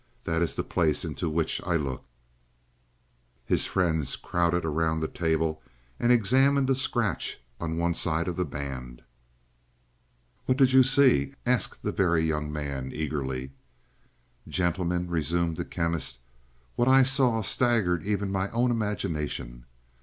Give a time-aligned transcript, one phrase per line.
[0.23, 2.07] That is the place into which I looked."
[3.45, 5.61] His friends crowded around the table
[5.99, 9.03] and examined a scratch on one side of the band.
[10.47, 13.51] "What did you see?" asked the Very Young Man eagerly.
[14.47, 16.17] "Gentlemen," resumed the Chemist,
[16.75, 19.65] "what I saw staggered even my own imagination.